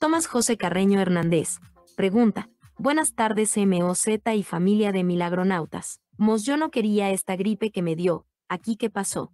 Tomás 0.00 0.26
José 0.26 0.56
Carreño 0.56 0.98
Hernández. 0.98 1.58
Pregunta. 1.94 2.48
Buenas 2.78 3.14
tardes 3.14 3.54
MOZ 3.58 4.06
y 4.34 4.42
familia 4.44 4.92
de 4.92 5.04
milagronautas. 5.04 6.00
Mos 6.16 6.46
yo 6.46 6.56
no 6.56 6.70
quería 6.70 7.10
esta 7.10 7.36
gripe 7.36 7.70
que 7.70 7.82
me 7.82 7.96
dio. 7.96 8.26
¿Aquí 8.48 8.76
qué 8.76 8.88
pasó? 8.88 9.30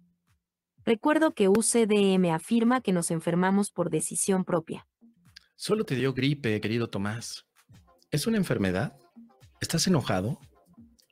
Recuerdo 0.83 1.33
que 1.33 1.47
UCDM 1.47 2.33
afirma 2.33 2.81
que 2.81 2.91
nos 2.91 3.11
enfermamos 3.11 3.71
por 3.71 3.89
decisión 3.89 4.43
propia. 4.43 4.85
Solo 5.55 5.85
te 5.85 5.95
dio 5.95 6.13
gripe, 6.13 6.59
querido 6.59 6.89
Tomás. 6.89 7.45
¿Es 8.11 8.27
una 8.27 8.35
enfermedad? 8.35 8.97
¿Estás 9.61 9.87
enojado? 9.87 10.37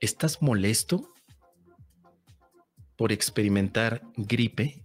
¿Estás 0.02 0.42
molesto 0.42 1.14
por 2.98 3.14
experimentar 3.14 4.02
gripe? 4.18 4.84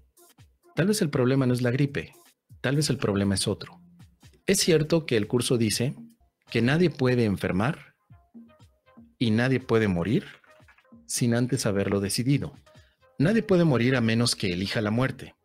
Tal 0.77 0.87
vez 0.87 1.03
el 1.03 1.11
problema 1.11 1.45
no 1.45 1.55
es 1.55 1.61
la 1.61 1.73
gripe, 1.73 2.13
tal 2.61 2.77
vez 2.77 2.89
el 2.89 2.99
problema 2.99 3.35
es 3.35 3.49
otro. 3.49 3.80
Es 4.51 4.59
cierto 4.59 5.07
que 5.07 5.17
el 5.17 5.29
curso 5.29 5.59
dice 5.59 5.95
que 6.51 6.61
nadie 6.61 6.91
puede 6.91 7.25
enfermar 7.25 7.95
y 9.17 9.31
nadie 9.31 9.61
puede 9.61 9.87
morir 9.87 10.27
sin 11.07 11.37
antes 11.37 11.67
haberlo 11.67 12.01
decidido. 12.01 12.53
Nadie 13.17 13.45
puede 13.45 13.63
morir 13.63 13.95
a 13.95 14.01
menos 14.01 14.35
que 14.35 14.49
elija 14.49 14.81
la 14.81 14.91
muerte. 14.91 15.37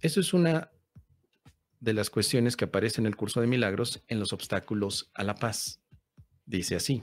Eso 0.00 0.20
es 0.20 0.32
una 0.32 0.70
de 1.80 1.92
las 1.92 2.08
cuestiones 2.08 2.56
que 2.56 2.64
aparece 2.64 3.02
en 3.02 3.06
el 3.06 3.16
curso 3.16 3.42
de 3.42 3.48
milagros 3.48 4.02
en 4.08 4.18
los 4.18 4.32
obstáculos 4.32 5.10
a 5.12 5.22
la 5.22 5.34
paz. 5.34 5.82
Dice 6.46 6.74
así, 6.74 7.02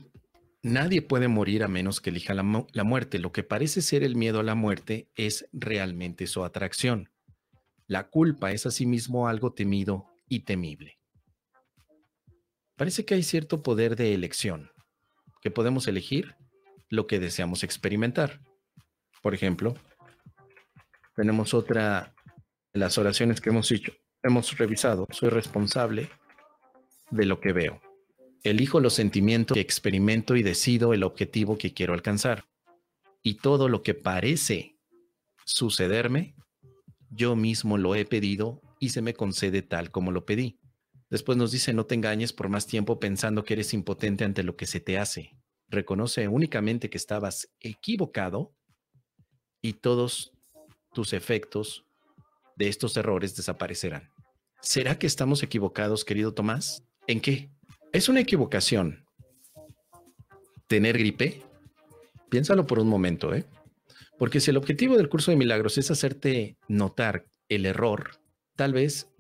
nadie 0.64 1.04
puede 1.04 1.28
morir 1.28 1.62
a 1.62 1.68
menos 1.68 2.02
que 2.02 2.10
elija 2.10 2.34
la, 2.34 2.42
muerte. 2.42 3.20
Lo 3.20 3.32
que 3.32 3.44
parece 3.44 3.84
ser 3.84 4.02
el 4.02 4.16
miedo 4.16 4.40
a 4.40 4.44
la 4.44 4.56
muerte 4.56 5.12
es 5.14 5.48
realmente 5.54 6.26
su 6.26 6.44
atracción. 6.44 7.12
La 7.86 8.10
culpa 8.10 8.52
es 8.52 8.66
asimismo 8.66 9.28
algo 9.28 9.54
temido 9.54 10.08
y 10.28 10.40
temible. 10.40 11.03
Parece 12.76 13.06
que 13.06 13.14
hay 13.14 13.24
cierto 13.24 13.62
poder 13.62 13.96
de 13.96 14.14
elección, 14.14 14.72
que 15.42 15.52
podemos 15.52 15.88
elegir 15.88 16.36
lo 16.90 17.06
que 17.08 17.20
deseamos 17.20 17.64
experimentar. 17.64 18.42
Por 19.22 19.34
ejemplo, 19.34 19.76
tenemos 21.16 21.54
otra 21.54 22.16
de 22.74 22.80
las 22.80 22.98
oraciones 22.98 23.42
que 23.42 23.50
hemos 23.50 23.72
hecho, 23.72 23.94
hemos 24.24 24.58
revisado. 24.58 25.08
Soy 25.12 25.30
responsable 25.30 26.10
de 27.12 27.26
lo 27.26 27.40
que 27.40 27.54
veo. 27.54 27.82
Elijo 28.44 28.80
los 28.80 28.94
sentimientos 28.94 29.56
que 29.56 29.62
experimento 29.62 30.36
y 30.36 30.44
decido 30.44 30.94
el 30.94 31.04
objetivo 31.04 31.58
que 31.58 31.74
quiero 31.74 31.94
alcanzar. 31.94 32.46
Y 33.22 33.36
todo 33.36 33.70
lo 33.70 33.84
que 33.84 33.94
parece 33.94 34.76
sucederme, 35.46 36.36
yo 37.10 37.36
mismo 37.36 37.78
lo 37.78 37.96
he 37.96 38.06
pedido 38.06 38.62
y 38.80 38.90
se 38.90 39.02
me 39.02 39.14
concede 39.14 39.62
tal 39.62 39.92
como 39.92 40.12
lo 40.12 40.26
pedí. 40.26 40.60
Después 41.14 41.38
nos 41.38 41.52
dice, 41.52 41.74
no 41.74 41.86
te 41.86 41.94
engañes 41.94 42.34
por 42.34 42.50
más 42.50 42.66
tiempo 42.66 43.00
pensando 43.00 43.44
que 43.44 43.54
eres 43.54 43.76
impotente 43.76 44.24
ante 44.24 44.42
lo 44.42 44.56
que 44.56 44.66
se 44.66 44.80
te 44.80 44.98
hace. 44.98 45.38
Reconoce 45.68 46.28
únicamente 46.28 46.90
que 46.90 46.98
estabas 46.98 47.52
equivocado 47.60 48.52
y 49.62 49.74
todos 49.74 50.32
tus 50.92 51.14
efectos 51.14 51.86
de 52.56 52.68
estos 52.68 52.98
errores 52.98 53.36
desaparecerán. 53.36 54.10
¿Será 54.60 54.98
que 54.98 55.06
estamos 55.06 55.44
equivocados, 55.44 56.04
querido 56.04 56.34
Tomás? 56.34 56.84
¿En 57.06 57.22
qué? 57.22 57.52
¿Es 57.92 58.10
una 58.10 58.22
equivocación 58.22 59.06
tener 60.66 60.98
gripe? 60.98 61.44
Piénsalo 62.32 62.66
por 62.66 62.80
un 62.80 62.88
momento, 62.88 63.36
¿eh? 63.36 63.46
Porque 64.18 64.40
si 64.40 64.50
el 64.50 64.58
objetivo 64.58 64.98
del 64.98 65.10
curso 65.10 65.30
de 65.30 65.38
milagros 65.38 65.78
es 65.78 65.92
hacerte 65.92 66.58
notar 66.68 67.28
el 67.50 67.68
error, 67.68 68.20
tal 68.56 68.74
vez 68.74 69.12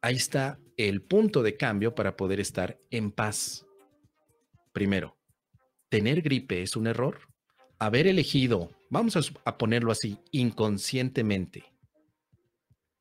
ahí 0.00 0.14
está 0.14 0.60
el 0.76 1.02
punto 1.02 1.42
de 1.42 1.56
cambio 1.56 1.94
para 1.94 2.16
poder 2.16 2.40
estar 2.40 2.78
en 2.90 3.10
paz. 3.10 3.66
Primero, 4.72 5.16
¿tener 5.88 6.22
gripe 6.22 6.62
es 6.62 6.76
un 6.76 6.86
error? 6.86 7.20
Haber 7.78 8.06
elegido 8.06 8.70
vamos 8.90 9.16
a, 9.44 9.58
ponerlo 9.58 9.92
así, 9.92 10.18
inconscientemente, 10.30 11.64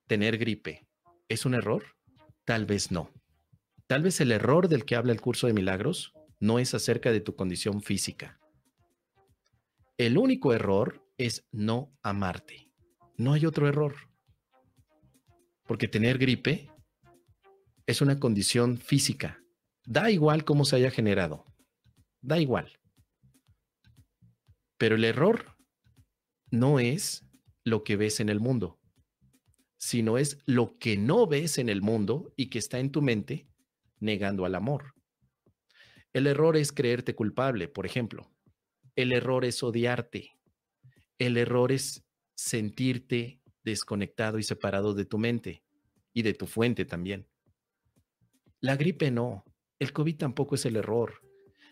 tener 0.07 0.37
gripe, 0.37 0.87
¿es 1.29 1.45
un 1.45 1.53
error? 1.53 1.83
Tal 2.45 2.65
vez 2.65 2.91
no. 2.91 3.11
Tal 3.87 4.03
vez 4.03 4.19
el 4.21 4.31
error 4.31 4.67
del 4.67 4.85
que 4.85 4.95
habla 4.95 5.13
el 5.13 5.21
curso 5.21 5.47
de 5.47 5.53
milagros 5.53 6.13
no 6.39 6.59
es 6.59 6.73
acerca 6.73 7.11
de 7.11 7.21
tu 7.21 7.35
condición 7.35 7.81
física. 7.81 8.39
El 9.97 10.17
único 10.17 10.53
error 10.53 11.05
es 11.17 11.47
no 11.51 11.95
amarte. 12.01 12.69
No 13.17 13.33
hay 13.33 13.45
otro 13.45 13.67
error. 13.67 13.95
Porque 15.65 15.87
tener 15.87 16.17
gripe 16.17 16.69
es 17.87 18.01
una 18.01 18.19
condición 18.19 18.77
física. 18.77 19.41
Da 19.85 20.09
igual 20.09 20.43
cómo 20.43 20.65
se 20.65 20.77
haya 20.77 20.91
generado. 20.91 21.45
Da 22.21 22.39
igual. 22.39 22.79
Pero 24.77 24.95
el 24.95 25.03
error 25.03 25.55
no 26.51 26.79
es 26.79 27.25
lo 27.63 27.83
que 27.83 27.95
ves 27.95 28.19
en 28.19 28.29
el 28.29 28.39
mundo, 28.39 28.79
sino 29.77 30.17
es 30.17 30.39
lo 30.45 30.77
que 30.77 30.97
no 30.97 31.27
ves 31.27 31.57
en 31.57 31.69
el 31.69 31.81
mundo 31.81 32.33
y 32.35 32.49
que 32.49 32.59
está 32.59 32.79
en 32.79 32.91
tu 32.91 33.01
mente 33.01 33.47
negando 33.99 34.45
al 34.45 34.55
amor. 34.55 34.93
El 36.13 36.27
error 36.27 36.57
es 36.57 36.71
creerte 36.71 37.13
culpable, 37.13 37.67
por 37.67 37.85
ejemplo. 37.85 38.31
El 38.95 39.11
error 39.11 39.45
es 39.45 39.61
odiarte. 39.63 40.31
El 41.19 41.37
error 41.37 41.71
es 41.71 42.05
sentirte 42.35 43.41
desconectado 43.63 44.39
y 44.39 44.43
separado 44.43 44.93
de 44.93 45.05
tu 45.05 45.17
mente 45.17 45.63
y 46.13 46.21
de 46.21 46.33
tu 46.33 46.47
fuente 46.47 46.85
también. 46.85 47.27
La 48.61 48.75
gripe 48.75 49.11
no. 49.11 49.43
El 49.79 49.93
COVID 49.93 50.17
tampoco 50.17 50.55
es 50.55 50.65
el 50.65 50.75
error. 50.75 51.21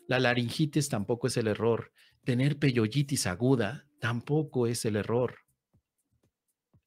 La 0.07 0.19
laringitis 0.19 0.89
tampoco 0.89 1.27
es 1.27 1.38
el 1.38 1.47
error. 1.47 1.91
Tener 2.23 2.57
peyollitis 2.57 3.27
aguda 3.27 3.88
tampoco 3.99 4.67
es 4.67 4.85
el 4.85 4.97
error. 4.97 5.38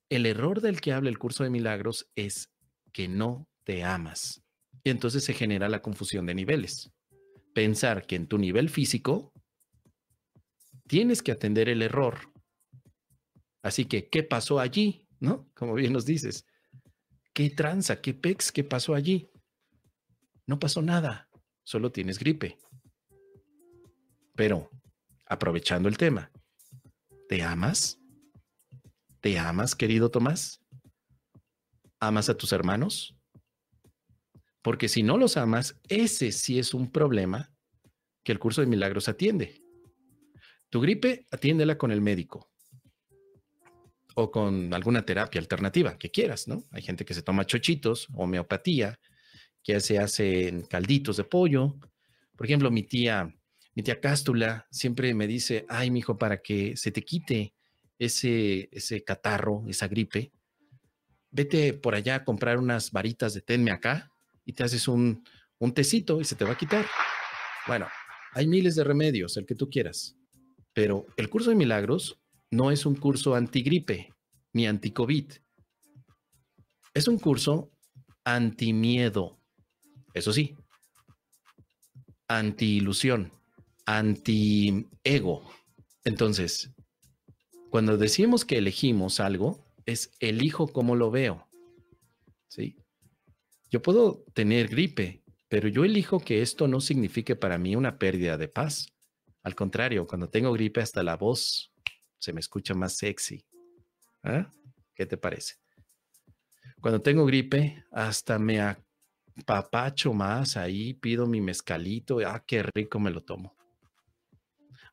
El 0.09 0.27
error 0.27 0.61
del 0.61 0.81
que 0.81 0.93
habla 0.93 1.09
el 1.09 1.19
curso 1.19 1.45
de 1.45 1.51
milagros 1.51 2.11
es 2.15 2.53
que 2.93 3.09
no 3.09 3.49
te 3.65 3.83
amas. 3.83 4.43
Y 4.85 4.91
entonces 4.91 5.25
se 5.25 5.35
genera 5.35 5.69
la 5.69 5.83
confusión 5.83 6.27
de 6.27 6.35
niveles. 6.35 6.93
Pensar 7.55 8.07
que 8.07 8.17
en 8.17 8.29
tu 8.29 8.39
nivel 8.39 8.69
físico 8.69 9.33
tienes 10.87 11.23
que 11.23 11.33
atender 11.33 11.69
el 11.69 11.83
error. 11.83 12.33
Así 13.63 13.87
que, 13.87 14.09
¿qué 14.09 14.23
pasó 14.23 14.61
allí? 14.61 15.09
¿No? 15.19 15.51
Como 15.55 15.75
bien 15.75 15.93
nos 15.93 16.07
dices. 16.07 16.47
¿Qué 17.33 17.51
tranza? 17.51 18.01
¿Qué 18.01 18.15
pex? 18.15 18.53
¿Qué 18.53 18.63
pasó 18.63 18.95
allí? 18.95 19.29
No 20.47 20.59
pasó 20.59 20.83
nada. 20.83 21.29
Solo 21.65 21.91
tienes 21.91 22.19
gripe. 22.19 22.57
Pero, 24.35 24.71
aprovechando 25.27 25.89
el 25.89 25.97
tema, 25.97 26.31
¿Te 27.29 27.43
amas? 27.43 27.99
¿Te 29.21 29.37
amas, 29.37 29.75
querido 29.75 30.11
Tomás? 30.13 30.61
¿Amas 31.99 32.29
a 32.29 32.37
tus 32.37 32.53
hermanos? 32.53 33.17
Porque 34.63 34.89
si 34.89 35.03
no 35.03 35.17
los 35.17 35.37
amas, 35.37 35.81
ese 35.89 36.31
sí 36.31 36.61
es 36.61 36.73
un 36.73 36.93
problema 36.93 37.53
que 38.23 38.31
el 38.31 38.39
curso 38.39 38.61
de 38.61 38.69
milagros 38.69 39.09
atiende. 39.09 39.61
Tu 40.71 40.81
gripe, 40.81 41.27
atiéndela 41.33 41.77
con 41.77 41.91
el 41.91 42.01
médico 42.01 42.49
o 44.15 44.31
con 44.31 44.73
alguna 44.73 45.05
terapia 45.05 45.41
alternativa 45.41 45.99
que 45.99 46.11
quieras, 46.11 46.47
¿no? 46.47 46.65
Hay 46.71 46.83
gente 46.83 47.05
que 47.05 47.15
se 47.15 47.23
toma 47.23 47.45
chochitos, 47.45 48.07
homeopatía, 48.15 49.01
que 49.67 49.81
se 49.81 49.99
hace 49.99 50.65
calditos 50.71 51.17
de 51.17 51.25
pollo. 51.25 51.77
Por 52.37 52.47
ejemplo, 52.47 52.71
mi 52.71 52.85
tía 52.85 53.37
mi 53.77 53.83
tía 53.83 54.01
Cástula 54.01 54.67
siempre 54.71 55.13
me 55.13 55.27
dice, 55.27 55.67
ay, 55.69 55.91
mijo, 55.91 56.17
para 56.17 56.41
que 56.41 56.79
se 56.79 56.91
te 56.91 57.03
quite 57.03 57.53
ese, 57.99 58.71
ese 58.73 59.05
catarro, 59.05 59.65
esa 59.69 59.87
gripe, 59.87 60.33
vete 61.31 61.75
por 61.75 61.95
allá 61.95 62.15
a 62.15 62.25
comprar 62.25 62.59
unas 62.59 62.91
varitas 62.91 63.35
de 63.35 63.43
tenme 63.43 63.71
acá 63.71 64.11
y 64.47 64.55
te 64.55 64.65
haces 64.65 64.89
un, 64.89 65.23
un 65.59 65.75
tecito 65.75 66.23
y 66.23 66.25
se 66.25 66.37
te 66.37 66.47
va 66.47 66.53
a 66.53 66.57
quitar. 66.57 66.87
Bueno, 67.67 67.87
hay 68.33 68.47
miles 68.47 68.77
de 68.77 68.85
remedios, 68.85 69.37
el 69.37 69.45
que 69.45 69.55
tú 69.55 69.69
quieras, 69.69 70.17
pero 70.73 71.07
el 71.19 71.29
curso 71.29 71.51
de 71.51 71.57
milagros 71.57 72.19
no 72.51 72.71
es 72.71 72.87
un 72.87 72.95
curso 72.95 73.35
antigripe 73.35 74.15
ni 74.55 74.67
anti-COVID. 74.67 75.33
Es 76.95 77.09
un 77.09 77.19
curso 77.19 77.71
anti-miedo, 78.25 79.36
eso 80.17 80.33
sí, 80.33 80.57
anti-ilusión 82.29 83.31
anti-ego. 83.87 85.49
Entonces, 86.05 86.71
cuando 87.71 87.97
decimos 87.97 88.45
que 88.45 88.59
elegimos 88.59 89.21
algo, 89.21 89.65
es 89.87 90.11
elijo 90.21 90.69
cómo 90.69 90.97
lo 90.97 91.11
veo. 91.11 91.49
¿Sí? 92.49 92.77
Yo 93.71 93.81
puedo 93.81 94.25
tener 94.35 94.69
gripe, 94.69 95.23
pero 95.49 95.69
yo 95.69 95.85
elijo 95.85 96.21
que 96.21 96.43
esto 96.43 96.69
no 96.69 96.81
signifique 96.81 97.37
para 97.37 97.59
mí 97.59 97.77
una 97.77 97.99
pérdida 97.99 98.37
de 98.37 98.49
paz. 98.49 98.89
Al 99.43 99.55
contrario, 99.55 100.07
cuando 100.07 100.29
tengo 100.29 100.53
gripe 100.53 100.81
hasta 100.81 101.03
la 101.03 101.17
voz 101.17 101.73
se 102.19 102.33
me 102.33 102.41
escucha 102.41 102.75
más 102.75 102.97
sexy. 102.97 103.45
¿Ah? 104.25 104.51
¿Qué 104.95 105.07
te 105.07 105.17
parece? 105.17 105.55
Cuando 106.81 107.01
tengo 107.01 107.25
gripe 107.25 107.85
hasta 107.93 108.39
me 108.39 108.77
papacho 109.45 110.13
más 110.13 110.57
ahí, 110.57 110.95
pido 110.95 111.27
mi 111.27 111.41
mezcalito, 111.41 112.19
ah, 112.27 112.43
qué 112.47 112.65
rico 112.75 112.99
me 112.99 113.11
lo 113.11 113.23
tomo. 113.23 113.55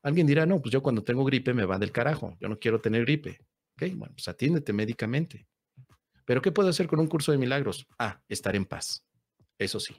Alguien 0.02 0.26
dirá, 0.26 0.44
no, 0.44 0.60
pues 0.60 0.72
yo 0.72 0.82
cuando 0.82 1.02
tengo 1.02 1.24
gripe 1.24 1.54
me 1.54 1.64
va 1.64 1.78
del 1.78 1.92
carajo, 1.92 2.36
yo 2.40 2.48
no 2.48 2.58
quiero 2.58 2.80
tener 2.80 3.04
gripe. 3.04 3.40
Ok, 3.74 3.94
bueno, 3.94 4.14
pues 4.14 4.28
atiéndete 4.28 4.72
médicamente. 4.72 5.46
Pero 6.26 6.42
¿qué 6.42 6.52
puedo 6.52 6.68
hacer 6.68 6.86
con 6.86 7.00
un 7.00 7.06
curso 7.06 7.32
de 7.32 7.38
milagros? 7.38 7.86
Ah, 7.98 8.22
estar 8.28 8.54
en 8.54 8.66
paz. 8.66 9.04
Eso 9.58 9.80
sí. 9.80 9.94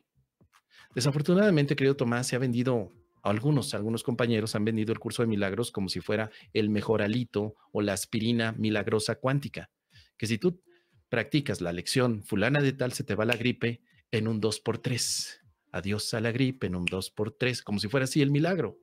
Desafortunadamente, 0.93 1.75
querido 1.75 1.95
Tomás, 1.95 2.27
se 2.27 2.35
ha 2.35 2.39
vendido, 2.39 2.91
algunos, 3.23 3.73
algunos 3.73 4.03
compañeros 4.03 4.55
han 4.55 4.63
vendido 4.63 4.93
el 4.93 4.99
curso 4.99 5.23
de 5.23 5.27
milagros 5.27 5.71
como 5.71 5.89
si 5.89 5.99
fuera 5.99 6.29
el 6.53 6.69
mejor 6.69 7.01
alito 7.01 7.55
o 7.71 7.81
la 7.81 7.93
aspirina 7.93 8.53
milagrosa 8.53 9.15
cuántica. 9.15 9.69
Que 10.17 10.27
si 10.27 10.37
tú 10.37 10.61
practicas 11.09 11.61
la 11.61 11.73
lección 11.73 12.23
fulana 12.23 12.61
de 12.61 12.73
tal, 12.73 12.93
se 12.93 13.03
te 13.03 13.15
va 13.15 13.25
la 13.25 13.35
gripe 13.35 13.81
en 14.17 14.27
un 14.27 14.41
2x3. 14.41 15.41
Adiós 15.71 16.13
a 16.13 16.21
la 16.21 16.31
gripe 16.31 16.67
en 16.67 16.75
un 16.75 16.85
2x3, 16.85 17.61
como 17.63 17.79
si 17.79 17.87
fuera 17.87 18.05
así 18.05 18.21
el 18.21 18.31
milagro. 18.31 18.79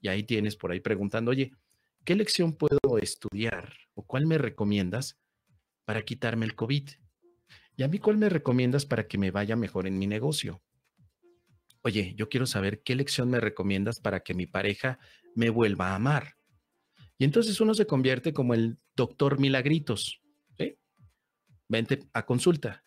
Y 0.00 0.08
ahí 0.08 0.22
tienes 0.24 0.56
por 0.56 0.72
ahí 0.72 0.80
preguntando, 0.80 1.30
oye, 1.30 1.52
¿qué 2.04 2.14
lección 2.14 2.54
puedo 2.54 2.78
estudiar 3.00 3.72
o 3.94 4.04
cuál 4.04 4.26
me 4.26 4.38
recomiendas 4.38 5.18
para 5.84 6.02
quitarme 6.02 6.44
el 6.44 6.54
COVID? 6.54 6.90
Y 7.76 7.82
a 7.82 7.88
mí, 7.88 7.98
¿cuál 7.98 8.18
me 8.18 8.28
recomiendas 8.28 8.86
para 8.86 9.08
que 9.08 9.18
me 9.18 9.30
vaya 9.30 9.56
mejor 9.56 9.86
en 9.86 9.98
mi 9.98 10.06
negocio? 10.06 10.62
Oye, 11.82 12.14
yo 12.16 12.28
quiero 12.28 12.46
saber 12.46 12.82
qué 12.82 12.94
lección 12.94 13.28
me 13.30 13.40
recomiendas 13.40 14.00
para 14.00 14.20
que 14.20 14.34
mi 14.34 14.46
pareja 14.46 14.98
me 15.34 15.50
vuelva 15.50 15.88
a 15.88 15.96
amar. 15.96 16.36
Y 17.18 17.24
entonces 17.24 17.60
uno 17.60 17.74
se 17.74 17.86
convierte 17.86 18.32
como 18.32 18.54
el 18.54 18.78
doctor 18.96 19.38
Milagritos. 19.38 20.20
Vente 21.68 22.00
a 22.12 22.26
consulta. 22.26 22.84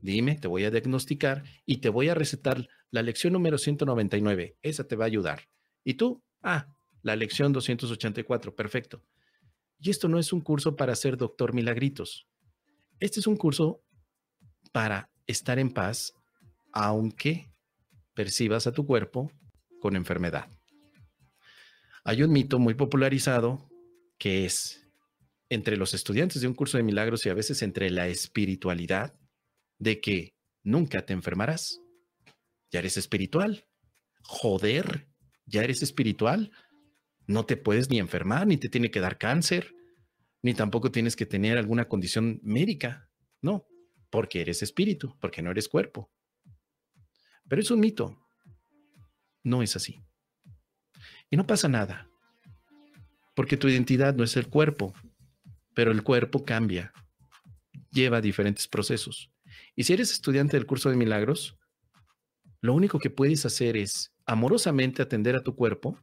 Dime, 0.00 0.36
te 0.36 0.48
voy 0.48 0.64
a 0.64 0.70
diagnosticar 0.70 1.44
y 1.66 1.78
te 1.78 1.88
voy 1.88 2.08
a 2.08 2.14
recetar 2.14 2.68
la 2.90 3.02
lección 3.02 3.32
número 3.32 3.58
199. 3.58 4.56
Esa 4.62 4.84
te 4.84 4.96
va 4.96 5.04
a 5.04 5.08
ayudar. 5.08 5.48
¿Y 5.84 5.94
tú? 5.94 6.22
Ah, 6.42 6.66
la 7.02 7.16
lección 7.16 7.52
284. 7.52 8.54
Perfecto. 8.54 9.02
Y 9.80 9.90
esto 9.90 10.08
no 10.08 10.18
es 10.18 10.32
un 10.32 10.40
curso 10.40 10.76
para 10.76 10.94
ser 10.94 11.16
doctor 11.16 11.52
milagritos. 11.52 12.26
Este 13.00 13.20
es 13.20 13.26
un 13.26 13.36
curso 13.36 13.82
para 14.72 15.10
estar 15.26 15.58
en 15.58 15.70
paz, 15.70 16.14
aunque 16.72 17.52
percibas 18.14 18.66
a 18.66 18.72
tu 18.72 18.86
cuerpo 18.86 19.30
con 19.80 19.96
enfermedad. 19.96 20.48
Hay 22.04 22.22
un 22.22 22.32
mito 22.32 22.58
muy 22.58 22.74
popularizado 22.74 23.68
que 24.18 24.44
es 24.44 24.88
entre 25.50 25.76
los 25.76 25.94
estudiantes 25.94 26.42
de 26.42 26.48
un 26.48 26.54
curso 26.54 26.76
de 26.76 26.82
milagros 26.82 27.24
y 27.26 27.28
a 27.28 27.34
veces 27.34 27.62
entre 27.62 27.90
la 27.90 28.08
espiritualidad 28.08 29.17
de 29.78 30.00
que 30.00 30.34
nunca 30.62 31.04
te 31.04 31.12
enfermarás. 31.12 31.80
Ya 32.70 32.80
eres 32.80 32.96
espiritual. 32.96 33.66
Joder, 34.22 35.08
ya 35.46 35.62
eres 35.62 35.82
espiritual. 35.82 36.50
No 37.26 37.46
te 37.46 37.56
puedes 37.56 37.90
ni 37.90 37.98
enfermar, 37.98 38.46
ni 38.46 38.56
te 38.56 38.68
tiene 38.68 38.90
que 38.90 39.00
dar 39.00 39.18
cáncer, 39.18 39.74
ni 40.42 40.54
tampoco 40.54 40.90
tienes 40.90 41.16
que 41.16 41.26
tener 41.26 41.58
alguna 41.58 41.88
condición 41.88 42.40
médica. 42.42 43.10
No, 43.42 43.66
porque 44.10 44.40
eres 44.40 44.62
espíritu, 44.62 45.16
porque 45.20 45.42
no 45.42 45.50
eres 45.50 45.68
cuerpo. 45.68 46.10
Pero 47.48 47.62
es 47.62 47.70
un 47.70 47.80
mito. 47.80 48.18
No 49.42 49.62
es 49.62 49.76
así. 49.76 50.02
Y 51.30 51.36
no 51.36 51.46
pasa 51.46 51.68
nada, 51.68 52.08
porque 53.34 53.56
tu 53.56 53.68
identidad 53.68 54.14
no 54.14 54.24
es 54.24 54.36
el 54.36 54.48
cuerpo, 54.48 54.94
pero 55.74 55.92
el 55.92 56.02
cuerpo 56.02 56.44
cambia, 56.44 56.92
lleva 57.90 58.20
diferentes 58.20 58.66
procesos. 58.66 59.30
Y 59.78 59.84
si 59.84 59.92
eres 59.92 60.10
estudiante 60.10 60.56
del 60.56 60.66
curso 60.66 60.90
de 60.90 60.96
milagros, 60.96 61.56
lo 62.60 62.74
único 62.74 62.98
que 62.98 63.10
puedes 63.10 63.46
hacer 63.46 63.76
es 63.76 64.12
amorosamente 64.26 65.02
atender 65.02 65.36
a 65.36 65.44
tu 65.44 65.54
cuerpo 65.54 65.96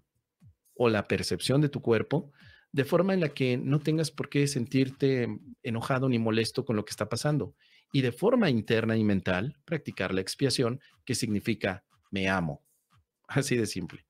o 0.76 0.88
la 0.88 1.10
percepción 1.10 1.60
de 1.60 1.68
tu 1.68 1.82
cuerpo 1.82 2.32
de 2.72 2.86
forma 2.86 3.14
en 3.14 3.20
la 3.20 3.34
que 3.34 3.58
no 3.58 3.82
tengas 3.82 4.12
por 4.12 4.30
qué 4.30 4.48
sentirte 4.48 5.28
enojado 5.62 6.08
ni 6.08 6.18
molesto 6.20 6.64
con 6.64 6.78
lo 6.78 6.86
que 6.86 6.92
está 6.92 7.10
pasando. 7.10 7.54
Y 7.92 8.02
de 8.02 8.14
forma 8.14 8.50
interna 8.50 8.96
y 8.96 9.04
mental, 9.04 9.58
practicar 9.66 10.14
la 10.14 10.22
expiación, 10.22 10.80
que 11.04 11.14
significa 11.14 11.84
me 12.12 12.30
amo. 12.30 12.64
Así 13.28 13.58
de 13.58 13.66
simple. 13.66 14.06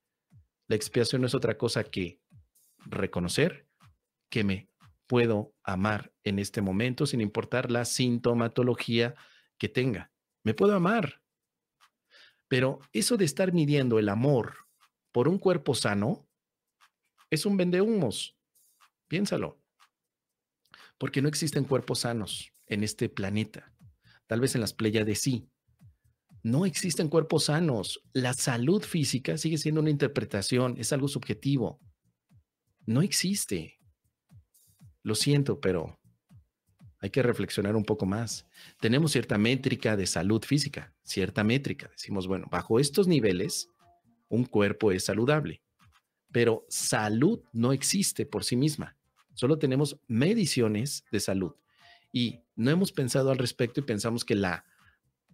La 0.67 0.75
expiación 0.75 1.21
no 1.21 1.27
es 1.27 1.33
otra 1.33 1.57
cosa 1.57 1.83
que 1.83 2.19
reconocer 2.85 3.65
que 4.29 4.43
me 4.43 4.69
puedo 5.07 5.55
amar 5.63 6.13
en 6.23 6.37
este 6.37 6.61
momento 6.61 7.07
sin 7.07 7.19
importar 7.19 7.71
la 7.71 7.83
sintomatología 7.83 9.15
que 9.57 9.69
tenga. 9.69 10.11
Me 10.43 10.53
puedo 10.53 10.75
amar. 10.75 11.21
Pero 12.47 12.79
eso 12.93 13.17
de 13.17 13.25
estar 13.25 13.53
midiendo 13.53 13.99
el 13.99 14.09
amor 14.09 14.55
por 15.11 15.27
un 15.27 15.39
cuerpo 15.39 15.73
sano 15.73 16.27
es 17.29 17.45
un 17.45 17.57
vendehumos. 17.57 18.37
Piénsalo. 19.07 19.61
Porque 20.97 21.21
no 21.21 21.27
existen 21.27 21.65
cuerpos 21.65 21.99
sanos 21.99 22.51
en 22.67 22.83
este 22.83 23.09
planeta. 23.09 23.73
Tal 24.27 24.39
vez 24.39 24.55
en 24.55 24.61
las 24.61 24.75
de 24.77 25.15
sí. 25.15 25.49
No 26.43 26.65
existen 26.65 27.09
cuerpos 27.09 27.45
sanos. 27.45 28.03
La 28.13 28.33
salud 28.33 28.83
física 28.83 29.37
sigue 29.37 29.57
siendo 29.57 29.81
una 29.81 29.89
interpretación, 29.89 30.75
es 30.77 30.93
algo 30.93 31.07
subjetivo. 31.07 31.79
No 32.85 33.01
existe. 33.01 33.79
Lo 35.01 35.15
siento, 35.15 35.59
pero 35.59 35.99
hay 36.99 37.09
que 37.09 37.23
reflexionar 37.23 37.75
un 37.75 37.83
poco 37.83 38.05
más. 38.05 38.45
Tenemos 38.79 39.11
cierta 39.11 39.37
métrica 39.37 39.95
de 39.95 40.07
salud 40.07 40.43
física, 40.43 40.93
cierta 41.03 41.43
métrica. 41.43 41.89
Decimos, 41.89 42.27
bueno, 42.27 42.47
bajo 42.49 42.79
estos 42.79 43.07
niveles, 43.07 43.69
un 44.29 44.45
cuerpo 44.45 44.91
es 44.91 45.05
saludable, 45.05 45.61
pero 46.31 46.65
salud 46.69 47.41
no 47.53 47.73
existe 47.73 48.25
por 48.25 48.43
sí 48.43 48.55
misma. 48.55 48.97
Solo 49.33 49.59
tenemos 49.59 49.99
mediciones 50.07 51.05
de 51.11 51.19
salud 51.19 51.55
y 52.11 52.41
no 52.55 52.71
hemos 52.71 52.91
pensado 52.91 53.31
al 53.31 53.37
respecto 53.37 53.81
y 53.81 53.83
pensamos 53.83 54.23
que 54.23 54.35
la, 54.35 54.65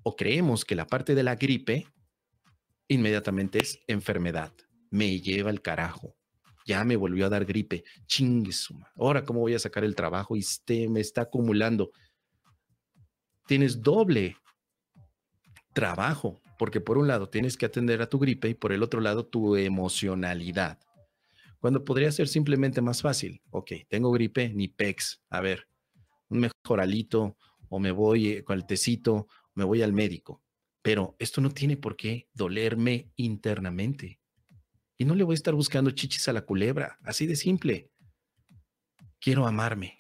o 0.03 0.15
creemos 0.15 0.65
que 0.65 0.75
la 0.75 0.87
parte 0.87 1.15
de 1.15 1.23
la 1.23 1.35
gripe 1.35 1.87
inmediatamente 2.87 3.59
es 3.59 3.79
enfermedad. 3.87 4.51
Me 4.89 5.21
lleva 5.21 5.51
el 5.51 5.61
carajo 5.61 6.15
ya 6.65 6.83
me 6.83 6.95
volvió 6.95 7.25
a 7.25 7.29
dar 7.29 7.45
gripe, 7.45 7.83
chingue 8.05 8.51
Ahora, 8.95 9.23
¿cómo 9.23 9.41
voy 9.41 9.53
a 9.53 9.59
sacar 9.59 9.83
el 9.83 9.95
trabajo? 9.95 10.35
Y 10.35 10.39
este 10.39 10.87
me 10.87 10.99
está 10.99 11.21
acumulando. 11.21 11.91
Tienes 13.47 13.81
doble 13.81 14.37
trabajo, 15.73 16.41
porque 16.57 16.81
por 16.81 16.97
un 16.97 17.07
lado 17.07 17.29
tienes 17.29 17.57
que 17.57 17.65
atender 17.65 18.01
a 18.01 18.09
tu 18.09 18.19
gripe 18.19 18.49
y 18.49 18.53
por 18.53 18.71
el 18.71 18.83
otro 18.83 19.01
lado 19.01 19.25
tu 19.25 19.55
emocionalidad. 19.55 20.79
Cuando 21.59 21.85
podría 21.85 22.11
ser 22.11 22.27
simplemente 22.27 22.81
más 22.81 23.01
fácil. 23.01 23.41
Ok, 23.51 23.71
tengo 23.87 24.11
gripe, 24.11 24.49
ni 24.49 24.67
pex. 24.67 25.21
A 25.29 25.41
ver, 25.41 25.67
un 26.29 26.39
mejoralito 26.39 27.37
o 27.69 27.79
me 27.79 27.91
voy 27.91 28.29
eh, 28.29 28.43
con 28.43 28.57
el 28.57 28.65
tecito, 28.65 29.27
me 29.53 29.63
voy 29.63 29.81
al 29.81 29.93
médico. 29.93 30.41
Pero 30.81 31.15
esto 31.19 31.39
no 31.41 31.51
tiene 31.51 31.77
por 31.77 31.95
qué 31.95 32.27
dolerme 32.33 33.11
internamente. 33.15 34.20
Y 35.01 35.05
no 35.05 35.15
le 35.15 35.23
voy 35.23 35.33
a 35.33 35.41
estar 35.41 35.55
buscando 35.55 35.89
chichis 35.89 36.27
a 36.27 36.33
la 36.33 36.45
culebra, 36.45 36.99
así 37.01 37.25
de 37.25 37.35
simple. 37.35 37.89
Quiero 39.19 39.47
amarme, 39.47 39.97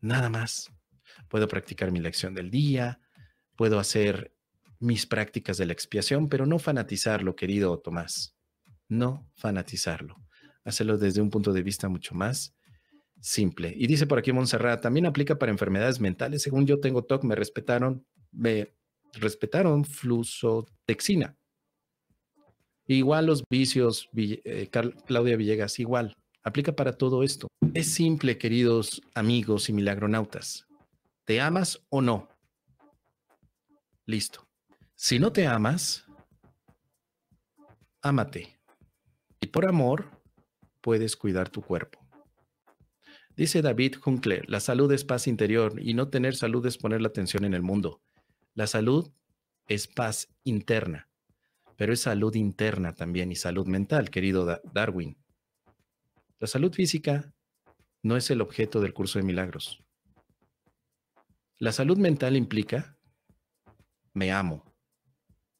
nada 0.00 0.28
más. 0.28 0.72
Puedo 1.28 1.46
practicar 1.46 1.92
mi 1.92 2.00
lección 2.00 2.34
del 2.34 2.50
día, 2.50 3.00
puedo 3.54 3.78
hacer 3.78 4.34
mis 4.80 5.06
prácticas 5.06 5.56
de 5.56 5.66
la 5.66 5.72
expiación, 5.72 6.28
pero 6.28 6.46
no 6.46 6.58
fanatizarlo, 6.58 7.36
querido 7.36 7.78
Tomás. 7.78 8.34
No 8.88 9.30
fanatizarlo. 9.36 10.16
Hacerlo 10.64 10.98
desde 10.98 11.20
un 11.20 11.30
punto 11.30 11.52
de 11.52 11.62
vista 11.62 11.88
mucho 11.88 12.16
más 12.16 12.56
simple. 13.20 13.72
Y 13.76 13.86
dice 13.86 14.08
por 14.08 14.18
aquí 14.18 14.32
Montserrat, 14.32 14.82
también 14.82 15.06
aplica 15.06 15.38
para 15.38 15.52
enfermedades 15.52 16.00
mentales. 16.00 16.42
Según 16.42 16.66
yo 16.66 16.80
tengo 16.80 17.04
TOC, 17.04 17.22
me 17.22 17.36
respetaron, 17.36 18.04
me 18.32 18.74
respetaron 19.12 19.84
flusotexina. 19.84 21.38
Igual 22.90 23.26
los 23.26 23.44
vicios, 23.50 24.08
eh, 24.16 24.70
Claudia 25.06 25.36
Villegas, 25.36 25.78
igual. 25.78 26.16
Aplica 26.42 26.72
para 26.72 26.96
todo 26.96 27.22
esto. 27.22 27.46
Es 27.74 27.92
simple, 27.92 28.38
queridos 28.38 29.02
amigos 29.14 29.68
y 29.68 29.74
milagronautas. 29.74 30.66
¿Te 31.26 31.42
amas 31.42 31.84
o 31.90 32.00
no? 32.00 32.30
Listo. 34.06 34.48
Si 34.94 35.18
no 35.18 35.30
te 35.32 35.46
amas, 35.46 36.06
ámate. 38.00 38.58
Y 39.38 39.48
por 39.48 39.68
amor, 39.68 40.10
puedes 40.80 41.14
cuidar 41.14 41.50
tu 41.50 41.60
cuerpo. 41.60 42.00
Dice 43.36 43.60
David 43.60 43.96
Hunkler, 44.04 44.48
la 44.48 44.60
salud 44.60 44.90
es 44.92 45.04
paz 45.04 45.26
interior 45.26 45.74
y 45.78 45.92
no 45.92 46.08
tener 46.08 46.34
salud 46.34 46.64
es 46.64 46.78
poner 46.78 47.02
la 47.02 47.08
atención 47.08 47.44
en 47.44 47.52
el 47.52 47.62
mundo. 47.62 48.00
La 48.54 48.66
salud 48.66 49.10
es 49.66 49.86
paz 49.88 50.28
interna 50.42 51.08
pero 51.78 51.92
es 51.92 52.00
salud 52.00 52.34
interna 52.34 52.92
también 52.92 53.30
y 53.30 53.36
salud 53.36 53.68
mental, 53.68 54.10
querido 54.10 54.60
Darwin. 54.74 55.16
La 56.40 56.48
salud 56.48 56.72
física 56.72 57.32
no 58.02 58.16
es 58.16 58.30
el 58.32 58.40
objeto 58.40 58.80
del 58.80 58.92
curso 58.92 59.20
de 59.20 59.24
milagros. 59.24 59.80
La 61.58 61.70
salud 61.70 61.96
mental 61.96 62.36
implica, 62.36 62.98
me 64.12 64.32
amo, 64.32 64.64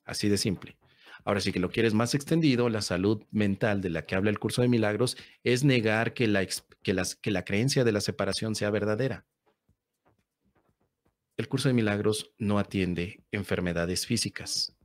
Así 0.04 0.28
de 0.28 0.38
simple. 0.38 0.76
Ahora, 1.24 1.40
si 1.40 1.52
que 1.52 1.60
lo 1.60 1.70
quieres 1.70 1.92
más 1.92 2.14
extendido, 2.14 2.70
la 2.70 2.80
salud 2.80 3.22
mental 3.30 3.82
de 3.82 3.90
la 3.90 4.06
que 4.06 4.14
habla 4.14 4.30
el 4.30 4.38
curso 4.38 4.62
de 4.62 4.68
milagros 4.68 5.18
es 5.44 5.62
negar 5.62 6.14
que 6.14 6.26
la, 6.26 6.44
que 6.46 6.96
que 7.20 7.30
la 7.30 7.44
creencia 7.44 7.84
de 7.84 7.92
la 7.92 8.00
separación 8.00 8.54
sea 8.54 8.70
verdadera. 8.70 9.26
El 11.36 11.46
curso 11.46 11.68
de 11.68 11.74
milagros 11.74 12.32
no 12.38 12.58
atiende 12.58 13.22
enfermedades 13.30 14.06
físicas. 14.06 14.77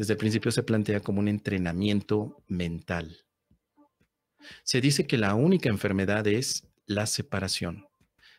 Desde 0.00 0.14
el 0.14 0.18
principio 0.18 0.50
se 0.50 0.62
plantea 0.62 1.00
como 1.00 1.20
un 1.20 1.28
entrenamiento 1.28 2.42
mental. 2.48 3.18
Se 4.62 4.80
dice 4.80 5.06
que 5.06 5.18
la 5.18 5.34
única 5.34 5.68
enfermedad 5.68 6.26
es 6.26 6.66
la 6.86 7.04
separación. 7.04 7.86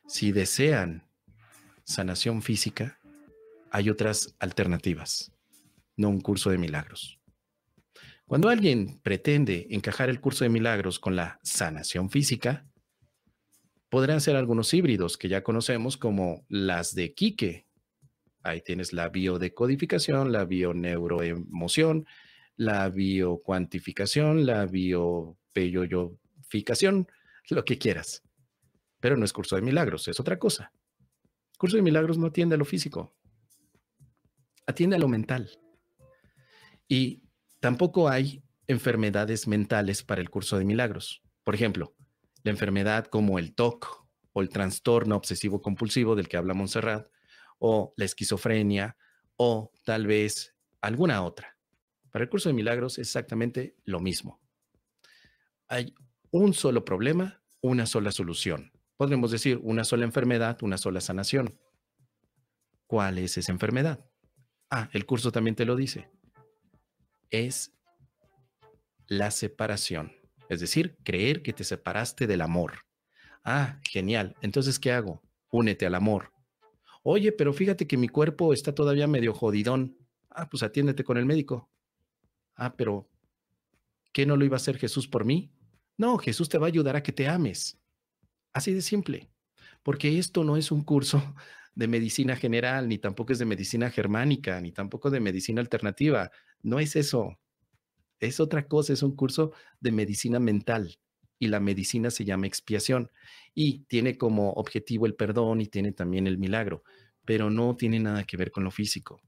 Si 0.08 0.32
desean 0.32 1.08
sanación 1.84 2.42
física, 2.42 3.00
hay 3.70 3.92
otras 3.92 4.34
alternativas, 4.40 5.34
no 5.98 6.10
un 6.10 6.20
curso 6.22 6.50
de 6.50 6.58
milagros. 6.58 7.20
Cuando 8.26 8.50
alguien 8.50 9.00
pretende 9.04 9.68
encajar 9.70 10.10
el 10.10 10.20
curso 10.20 10.44
de 10.44 10.50
milagros 10.50 10.98
con 10.98 11.16
la 11.16 11.40
sanación 11.44 12.10
física, 12.10 12.66
podrán 13.88 14.20
ser 14.20 14.36
algunos 14.36 14.74
híbridos 14.74 15.16
que 15.16 15.30
ya 15.30 15.44
conocemos 15.44 15.96
como 15.96 16.44
las 16.50 16.96
de 16.96 17.14
Quique. 17.14 17.68
Ahí 18.44 18.62
tienes 18.62 18.94
la 18.94 19.10
biodecodificación, 19.10 20.32
la 20.32 20.46
bioneuroemoción, 20.46 22.08
la 22.56 22.90
biocuantificación, 22.90 24.46
la 24.46 24.66
biopeyoyoficación, 24.66 27.08
lo 27.50 27.66
que 27.66 27.78
quieras. 27.78 28.24
Pero 29.00 29.18
no 29.18 29.26
es 29.26 29.34
curso 29.34 29.56
de 29.56 29.62
milagros, 29.62 30.08
es 30.08 30.20
otra 30.20 30.40
cosa. 30.40 30.72
curso 31.58 31.78
de 31.78 31.84
milagros 31.84 32.18
no 32.18 32.28
atiende 32.28 32.56
a 32.56 32.58
lo 32.58 32.66
físico, 32.66 33.16
atiende 34.66 34.96
a 34.96 35.00
lo 35.00 35.08
mental. 35.08 35.52
Y 36.88 37.24
tampoco 37.60 38.10
hay 38.10 38.44
enfermedades 38.68 39.48
mentales 39.48 40.04
para 40.04 40.22
el 40.22 40.30
curso 40.30 40.58
de 40.58 40.66
milagros. 40.66 41.22
Por 41.44 41.56
ejemplo, 41.56 41.96
la 42.44 42.52
enfermedad 42.52 43.06
como 43.06 43.38
el 43.38 43.54
TOC 43.54 44.08
o 44.34 44.42
el 44.42 44.50
trastorno 44.50 45.16
obsesivo 45.16 45.62
compulsivo 45.62 46.16
del 46.16 46.28
que 46.28 46.38
habla 46.38 46.54
Montserrat, 46.54 47.08
o 47.64 47.94
la 47.96 48.06
esquizofrenia, 48.06 48.98
o 49.38 49.72
tal 49.86 50.08
vez 50.08 50.56
alguna 50.82 51.24
otra. 51.24 51.58
Para 52.12 52.24
el 52.24 52.30
curso 52.30 52.50
de 52.50 52.54
milagros 52.54 52.94
es 52.94 53.08
exactamente 53.08 53.76
lo 53.86 54.00
mismo. 54.00 54.42
Hay 55.68 55.94
un 56.32 56.56
solo 56.56 56.84
problema, 56.84 57.44
una 57.62 57.86
sola 57.86 58.12
solución. 58.12 58.72
Podremos 58.98 59.30
decir 59.30 59.60
una 59.62 59.84
sola 59.84 60.06
enfermedad, 60.06 60.58
una 60.64 60.78
sola 60.78 61.02
sanación. 61.02 61.60
¿Cuál 62.88 63.20
es 63.20 63.38
esa 63.38 63.52
enfermedad? 63.52 64.04
Ah, 64.72 64.90
el 64.92 65.06
curso 65.06 65.32
también 65.32 65.56
te 65.56 65.66
lo 65.66 65.76
dice. 65.76 66.10
Es 67.30 67.74
la 69.06 69.30
separación. 69.30 70.14
Es 70.50 70.62
decir, 70.62 70.98
creer 71.04 71.44
que 71.44 71.54
te 71.54 71.64
separaste 71.64 72.26
del 72.26 72.42
amor. 72.42 72.86
Ah, 73.44 73.80
genial. 73.84 74.36
Entonces, 74.42 74.80
¿qué 74.80 74.92
hago? 74.92 75.22
Únete 75.52 75.86
al 75.86 75.96
amor. 75.96 76.31
Oye, 77.04 77.32
pero 77.32 77.54
fíjate 77.54 77.88
que 77.88 77.98
mi 77.98 78.08
cuerpo 78.08 78.54
está 78.54 78.74
todavía 78.74 79.08
medio 79.08 79.34
jodidón. 79.34 79.98
Ah, 80.30 80.50
pues 80.50 80.64
atiéndete 80.64 81.04
con 81.04 81.18
el 81.18 81.26
médico. 81.26 81.70
Ah, 82.56 82.76
pero 82.76 83.10
¿qué 84.12 84.26
no 84.26 84.38
lo 84.38 84.46
iba 84.46 84.56
a 84.56 84.58
hacer 84.58 84.78
Jesús 84.78 85.08
por 85.08 85.26
mí? 85.26 85.52
No, 85.98 86.18
Jesús 86.18 86.50
te 86.50 86.58
va 86.58 86.68
a 86.68 86.70
ayudar 86.70 86.96
a 86.96 87.04
que 87.04 87.12
te 87.12 87.28
ames. 87.28 87.80
Así 88.54 88.74
de 88.74 88.82
simple. 88.82 89.30
Porque 89.84 90.20
esto 90.20 90.44
no 90.44 90.58
es 90.58 90.72
un 90.72 90.84
curso 90.84 91.22
de 91.76 91.88
medicina 91.88 92.36
general, 92.36 92.88
ni 92.88 92.98
tampoco 92.98 93.34
es 93.34 93.40
de 93.40 93.46
medicina 93.46 93.90
germánica, 93.90 94.62
ni 94.62 94.72
tampoco 94.72 95.10
de 95.10 95.20
medicina 95.20 95.62
alternativa. 95.62 96.32
No 96.62 96.80
es 96.80 96.96
eso 96.96 97.38
es 98.22 98.40
otra 98.40 98.68
cosa, 98.68 98.94
es 98.94 99.04
un 99.04 99.16
curso 99.16 99.52
de 99.80 99.92
medicina 99.92 100.40
mental 100.40 101.00
y 101.42 101.48
la 101.48 101.60
medicina 101.60 102.12
se 102.12 102.24
llama 102.24 102.46
expiación 102.46 103.10
y 103.56 103.80
tiene 103.86 104.16
como 104.16 104.52
objetivo 104.52 105.08
el 105.08 105.16
perdón 105.16 105.60
y 105.60 105.66
tiene 105.66 105.92
también 105.92 106.28
el 106.28 106.38
milagro, 106.38 106.84
pero 107.26 107.50
no 107.50 107.76
tiene 107.76 108.00
nada 108.00 108.26
que 108.26 108.38
ver 108.38 108.52
con 108.52 108.64
lo 108.64 108.70
físico. 108.70 109.20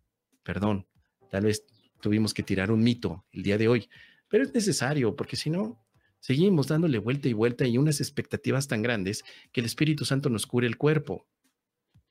Perdón, 0.43 0.85
tal 1.31 1.45
vez 1.45 1.65
tuvimos 2.01 2.35
que 2.35 2.43
tirar 2.43 2.71
un 2.71 2.83
mito 2.83 3.25
el 3.31 3.41
día 3.41 3.57
de 3.57 3.67
hoy, 3.67 3.89
pero 4.29 4.43
es 4.43 4.53
necesario 4.53 5.15
porque 5.15 5.35
si 5.35 5.49
no, 5.49 5.83
seguimos 6.19 6.67
dándole 6.67 6.99
vuelta 6.99 7.27
y 7.29 7.33
vuelta 7.33 7.65
y 7.65 7.79
unas 7.79 7.99
expectativas 7.99 8.67
tan 8.67 8.83
grandes 8.83 9.23
que 9.51 9.61
el 9.61 9.65
Espíritu 9.65 10.05
Santo 10.05 10.29
nos 10.29 10.45
cure 10.45 10.67
el 10.67 10.77
cuerpo. 10.77 11.25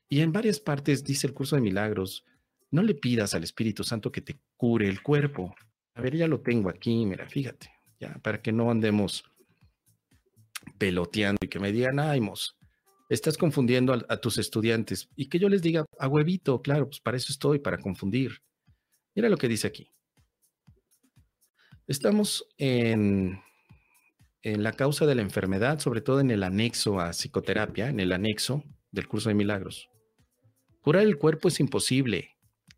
Y 0.09 0.19
en 0.19 0.33
varias 0.33 0.59
partes 0.59 1.05
dice 1.05 1.27
el 1.27 1.33
curso 1.33 1.55
de 1.55 1.61
milagros, 1.61 2.25
no 2.71 2.83
le 2.83 2.93
pidas 2.93 3.35
al 3.35 3.45
Espíritu 3.45 3.85
Santo 3.85 4.11
que 4.11 4.19
te 4.19 4.37
cure 4.57 4.89
el 4.89 5.01
cuerpo, 5.01 5.55
a 5.95 6.01
ver, 6.01 6.17
ya 6.17 6.27
lo 6.27 6.41
tengo 6.41 6.69
aquí, 6.69 7.05
mira, 7.05 7.29
fíjate, 7.29 7.71
ya, 8.01 8.15
para 8.21 8.41
que 8.41 8.51
no 8.51 8.69
andemos 8.69 9.23
peloteando 10.77 11.39
y 11.41 11.47
que 11.47 11.59
me 11.59 11.71
digan, 11.71 11.99
ay, 11.99 12.21
mos, 12.21 12.57
estás 13.09 13.37
confundiendo 13.37 13.93
a, 13.93 14.17
tus 14.17 14.37
estudiantes. 14.37 15.09
Y 15.15 15.27
que 15.27 15.39
yo 15.39 15.49
les 15.49 15.61
diga, 15.61 15.85
a 15.99 16.07
huevito, 16.07 16.61
claro, 16.61 16.87
pues 16.87 16.99
para 16.99 17.17
eso 17.17 17.31
estoy, 17.31 17.59
para 17.59 17.77
confundir. 17.77 18.39
Mira 19.15 19.29
lo 19.29 19.37
que 19.37 19.47
dice 19.47 19.67
aquí. 19.67 19.91
Estamos 21.87 22.47
en, 22.57 23.41
en 24.41 24.63
la 24.63 24.73
causa 24.73 25.05
de 25.05 25.15
la 25.15 25.21
enfermedad, 25.21 25.79
sobre 25.79 26.01
todo 26.01 26.19
en 26.19 26.31
el 26.31 26.43
anexo 26.43 26.99
a 26.99 27.11
psicoterapia, 27.11 27.89
en 27.89 27.99
el 27.99 28.11
anexo 28.11 28.63
del 28.91 29.07
curso 29.07 29.29
de 29.29 29.35
milagros. 29.35 29.89
Curar 30.81 31.03
el 31.03 31.17
cuerpo 31.17 31.47
es 31.47 31.59
imposible, 31.59 32.31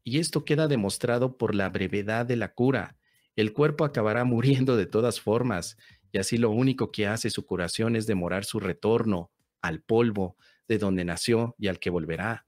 y 0.03 0.19
esto 0.19 0.43
queda 0.43 0.67
demostrado 0.67 1.37
por 1.37 1.55
la 1.55 1.69
brevedad 1.69 2.25
de 2.25 2.35
la 2.35 2.53
cura 2.53 2.97
el 3.35 3.51
cuerpo 3.53 3.83
acabará 3.85 4.23
muriendo 4.25 4.77
de 4.77 4.85
todas 4.85 5.19
formas, 5.19 5.77
y 6.11 6.17
así 6.17 6.37
lo 6.37 6.49
único 6.49 6.91
que 6.91 7.07
hace 7.07 7.29
su 7.29 7.45
curación 7.45 7.95
es 7.95 8.07
demorar 8.07 8.45
su 8.45 8.59
retorno 8.59 9.31
al 9.61 9.81
polvo 9.81 10.37
de 10.67 10.77
donde 10.77 11.05
nació 11.05 11.55
y 11.57 11.67
al 11.67 11.79
que 11.79 11.89
volverá. 11.89 12.45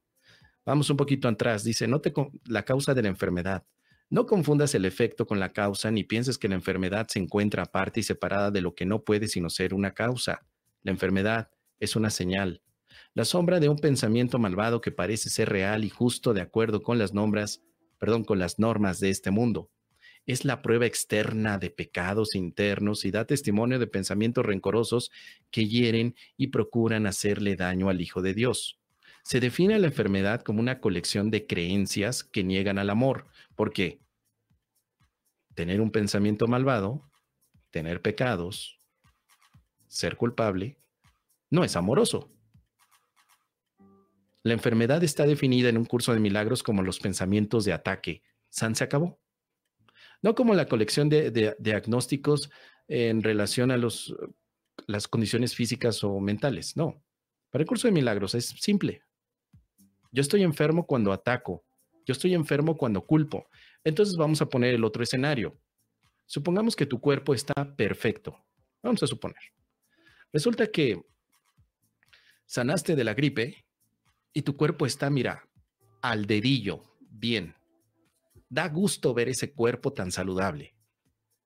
Vamos 0.66 0.90
un 0.90 0.98
poquito 0.98 1.28
atrás, 1.28 1.64
dice, 1.64 1.88
no 1.88 2.02
te 2.02 2.14
la 2.46 2.64
causa 2.64 2.94
de 2.94 3.02
la 3.02 3.08
enfermedad. 3.08 3.66
No 4.10 4.26
confundas 4.26 4.74
el 4.76 4.86
efecto 4.86 5.26
con 5.28 5.40
la 5.40 5.52
causa 5.54 5.92
ni 5.92 6.04
pienses 6.04 6.38
que 6.38 6.48
la 6.48 6.56
enfermedad 6.56 7.08
se 7.10 7.20
encuentra 7.20 7.64
aparte 7.64 8.00
y 8.00 8.04
separada 8.04 8.52
de 8.52 8.62
lo 8.62 8.74
que 8.74 8.86
no 8.86 9.04
puede 9.04 9.28
sino 9.28 9.50
ser 9.50 9.74
una 9.74 9.94
causa. 9.94 10.46
La 10.84 10.92
enfermedad 10.92 11.50
es 11.80 11.96
una 11.96 12.10
señal, 12.10 12.62
la 13.14 13.26
sombra 13.26 13.60
de 13.60 13.70
un 13.70 13.78
pensamiento 13.78 14.40
malvado 14.40 14.82
que 14.82 14.92
parece 14.92 15.30
ser 15.30 15.50
real 15.50 15.84
y 15.84 15.90
justo 15.90 16.34
de 16.34 16.42
acuerdo 16.42 16.82
con 16.82 16.98
las 16.98 17.14
nombras, 17.14 17.62
perdón, 18.00 18.24
con 18.24 18.40
las 18.40 18.60
normas 18.60 19.00
de 19.00 19.10
este 19.10 19.32
mundo 19.32 19.70
es 20.28 20.44
la 20.44 20.62
prueba 20.62 20.86
externa 20.86 21.58
de 21.58 21.72
pecados 21.72 22.36
internos 22.36 23.06
y 23.06 23.12
da 23.12 23.26
testimonio 23.26 23.80
de 23.80 23.88
pensamientos 23.88 24.46
rencorosos 24.46 25.10
que 25.50 25.68
hieren 25.68 26.16
y 26.36 26.48
procuran 26.48 27.08
hacerle 27.08 27.56
daño 27.56 27.90
al 27.90 28.02
Hijo 28.02 28.22
de 28.22 28.34
Dios. 28.34 28.78
Se 29.24 29.40
define 29.40 29.80
la 29.80 29.88
enfermedad 29.88 30.42
como 30.42 30.60
una 30.60 30.80
colección 30.82 31.32
de 31.32 31.48
creencias 31.48 32.26
que 32.26 32.44
niegan 32.44 32.78
al 32.78 32.90
amor. 32.90 33.28
¿Por 33.56 33.72
qué? 33.72 34.00
Tener 35.56 35.80
un 35.82 35.92
pensamiento 35.92 36.48
malvado, 36.48 37.10
tener 37.72 38.02
pecados, 38.02 38.80
ser 39.88 40.18
culpable, 40.18 40.78
no 41.50 41.64
es 41.64 41.78
amoroso. 41.78 42.30
La 44.44 44.54
enfermedad 44.54 45.04
está 45.04 45.26
definida 45.26 45.70
en 45.70 45.78
un 45.78 45.86
curso 45.86 46.14
de 46.14 46.20
milagros 46.20 46.64
como 46.64 46.84
los 46.84 47.00
pensamientos 47.00 47.64
de 47.64 47.74
ataque. 47.74 48.24
San 48.50 48.76
se 48.76 48.84
acabó. 48.84 49.20
No 50.22 50.36
como 50.36 50.54
la 50.54 50.68
colección 50.68 51.10
de, 51.10 51.56
diagnósticos 51.60 52.50
en 52.88 53.22
relación 53.22 53.72
a 53.72 53.78
los, 53.78 54.16
las 54.88 55.08
condiciones 55.08 55.56
físicas 55.56 56.04
o 56.04 56.20
mentales, 56.20 56.76
no. 56.76 57.04
Para 57.50 57.64
el 57.64 57.68
curso 57.68 57.88
de 57.88 57.94
milagros 57.94 58.36
es 58.36 58.48
simple. 58.48 59.02
Yo 60.12 60.22
estoy 60.22 60.44
enfermo 60.44 60.86
cuando 60.86 61.12
ataco, 61.12 61.66
yo 62.06 62.14
estoy 62.14 62.34
enfermo 62.34 62.78
cuando 62.78 63.06
culpo. 63.06 63.48
Entonces 63.84 64.16
vamos 64.16 64.42
a 64.42 64.48
poner 64.48 64.74
el 64.74 64.84
otro 64.84 65.04
escenario. 65.04 65.60
Supongamos 66.26 66.76
que 66.76 66.86
tu 66.86 67.00
cuerpo 67.00 67.34
está 67.34 67.76
perfecto. 67.76 68.38
Vamos 68.82 69.02
a 69.04 69.08
suponer. 69.08 69.42
Resulta 70.32 70.68
que 70.68 71.02
sanaste 72.46 72.96
de 72.96 73.04
la 73.04 73.14
gripe 73.14 73.66
y 74.34 74.42
tu 74.42 74.56
cuerpo 74.56 74.86
está, 74.86 75.10
mira, 75.10 75.48
al 76.02 76.26
dedillo, 76.26 76.84
bien. 77.00 77.57
Da 78.50 78.70
gusto 78.70 79.14
ver 79.14 79.30
ese 79.30 79.54
cuerpo 79.54 79.92
tan 79.92 80.12
saludable. 80.12 80.76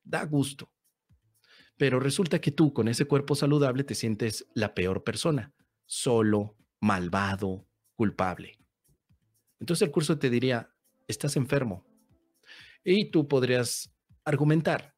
Da 0.03 0.24
gusto. 0.25 0.72
Pero 1.77 2.00
resulta 2.00 2.39
que 2.39 2.51
tú 2.51 2.74
con 2.74 2.88
ese 2.88 3.05
cuerpo 3.05 3.34
saludable 3.36 3.84
te 3.84 3.96
sientes 3.96 4.48
la 4.53 4.75
peor 4.75 5.03
persona, 5.03 5.53
solo, 5.86 6.55
malvado, 6.79 7.67
culpable. 7.96 8.60
Entonces 9.60 9.88
el 9.88 9.91
curso 9.91 10.20
te 10.20 10.29
diría, 10.29 10.72
estás 11.08 11.36
enfermo. 11.36 11.86
Y 12.84 13.10
tú 13.10 13.27
podrías 13.27 13.91
argumentar, 14.24 14.96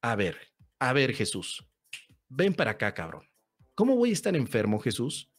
a 0.00 0.16
ver, 0.16 0.38
a 0.78 0.92
ver 0.92 1.12
Jesús, 1.12 1.66
ven 2.28 2.54
para 2.54 2.72
acá, 2.72 2.94
cabrón. 2.94 3.26
¿Cómo 3.74 3.96
voy 3.96 4.10
a 4.10 4.14
estar 4.14 4.34
enfermo, 4.36 4.78
Jesús? 4.78 5.30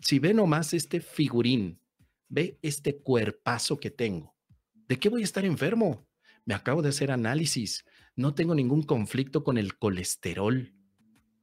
Si 0.00 0.20
ve 0.20 0.34
nomás 0.34 0.72
este 0.72 1.00
figurín, 1.00 1.80
ve 2.28 2.58
este 2.62 3.00
cuerpazo 3.00 3.78
que 3.78 3.90
tengo 3.90 4.31
¿De 4.92 4.98
qué 4.98 5.08
voy 5.08 5.22
a 5.22 5.24
estar 5.24 5.46
enfermo? 5.46 6.06
Me 6.44 6.52
acabo 6.52 6.82
de 6.82 6.90
hacer 6.90 7.12
análisis. 7.12 7.86
No 8.14 8.34
tengo 8.34 8.54
ningún 8.54 8.82
conflicto 8.82 9.42
con 9.42 9.56
el 9.56 9.78
colesterol. 9.78 10.74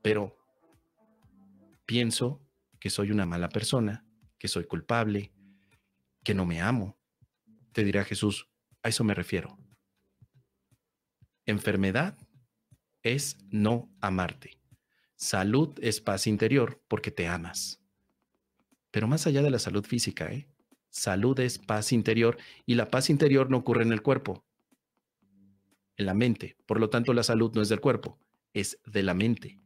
Pero 0.04 0.38
pienso 1.88 2.48
que 2.80 2.92
soy 2.92 3.10
una 3.10 3.26
mala 3.26 3.50
persona, 3.50 4.06
que 4.38 4.48
soy 4.48 4.66
culpable, 4.66 5.34
que 6.24 6.36
no 6.36 6.46
me 6.46 6.62
amo. 6.62 7.00
Te 7.72 7.84
dirá 7.84 8.04
Jesús, 8.04 8.52
a 8.84 8.90
eso 8.90 9.04
me 9.04 9.16
refiero. 9.16 9.58
Enfermedad 11.48 12.20
es 13.02 13.36
no 13.50 13.92
amarte. 14.00 14.62
Salud 15.16 15.76
es 15.82 16.02
paz 16.02 16.28
interior 16.28 16.84
porque 16.88 17.10
te 17.10 17.28
amas. 17.28 17.82
Pero 18.92 19.08
más 19.08 19.26
allá 19.26 19.42
de 19.42 19.50
la 19.50 19.58
salud 19.58 19.84
física, 19.84 20.32
¿eh? 20.32 20.48
Salud 20.90 21.40
es 21.40 21.60
paz 21.60 21.92
interior 21.92 22.38
y 22.66 22.76
la 22.76 22.90
paz 22.90 23.10
interior 23.10 23.50
no 23.50 23.58
ocurre 23.58 23.84
en 23.84 23.92
el 23.92 24.02
cuerpo, 24.02 24.44
en 25.98 26.06
la 26.06 26.14
mente. 26.14 26.58
Por 26.66 26.80
lo 26.80 26.90
tanto, 26.90 27.14
la 27.14 27.24
salud 27.24 27.52
no 27.54 27.62
es 27.62 27.70
del 27.70 27.80
cuerpo, 27.80 28.18
es 28.54 28.80
de 28.86 29.04
la 29.04 29.14
mente. 29.14 29.60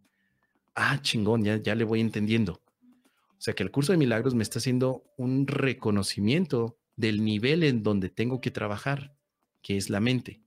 Ah, 0.75 0.99
chingón, 1.01 1.43
ya, 1.43 1.57
ya 1.57 1.75
le 1.75 1.83
voy 1.83 2.01
entendiendo. 2.01 2.61
O 3.37 3.41
sea 3.43 3.53
que 3.53 3.63
el 3.63 3.71
curso 3.71 3.91
de 3.91 3.97
milagros 3.97 4.35
me 4.35 4.43
está 4.43 4.59
haciendo 4.59 5.03
un 5.17 5.47
reconocimiento 5.47 6.77
del 6.95 7.23
nivel 7.23 7.63
en 7.63 7.83
donde 7.83 8.09
tengo 8.09 8.41
que 8.41 8.51
trabajar, 8.51 9.15
que 9.61 9.77
es 9.77 9.89
la 9.89 9.99
mente. 9.99 10.41